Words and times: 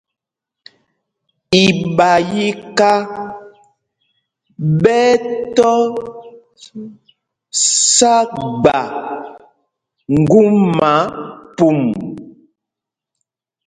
Iɓayiká 1.65 2.91
ɓɛ́ 4.81 5.03
ɛ́ 5.11 5.19
tɔ 5.55 5.69
sá 7.95 8.15
gba 8.61 8.77
ŋgumá 10.19 10.91
pum. 11.57 11.79